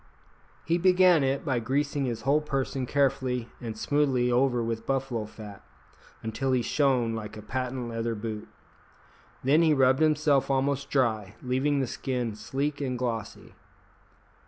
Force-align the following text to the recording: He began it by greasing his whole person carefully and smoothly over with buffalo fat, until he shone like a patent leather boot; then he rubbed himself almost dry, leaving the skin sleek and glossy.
He 0.65 0.79
began 0.79 1.23
it 1.23 1.45
by 1.45 1.59
greasing 1.59 2.05
his 2.05 2.23
whole 2.23 2.41
person 2.41 2.87
carefully 2.87 3.49
and 3.61 3.77
smoothly 3.77 4.31
over 4.31 4.63
with 4.63 4.87
buffalo 4.87 5.25
fat, 5.27 5.63
until 6.23 6.53
he 6.53 6.63
shone 6.63 7.13
like 7.13 7.37
a 7.37 7.41
patent 7.43 7.87
leather 7.89 8.15
boot; 8.15 8.47
then 9.43 9.61
he 9.61 9.75
rubbed 9.75 10.01
himself 10.01 10.49
almost 10.49 10.89
dry, 10.89 11.35
leaving 11.43 11.81
the 11.81 11.85
skin 11.85 12.33
sleek 12.35 12.81
and 12.81 12.97
glossy. 12.97 13.53